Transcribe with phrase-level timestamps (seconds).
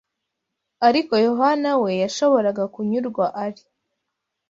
[0.87, 3.63] Ariko Yohana we yashoboraga kunyurwa ari